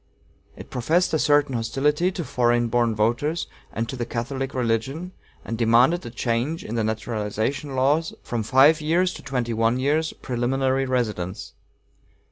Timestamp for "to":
2.13-2.23, 3.87-3.95, 9.13-9.21